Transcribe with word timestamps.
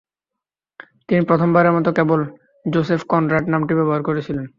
তিনি 1.07 1.21
প্রথমবারের 1.25 1.75
মত 1.75 1.87
কেবল 1.97 2.19
"জোসেফ 2.65 3.01
কনরাড" 3.11 3.45
নামটি 3.49 3.73
ব্যবহার 3.75 4.01
করেছিলেন। 4.07 4.45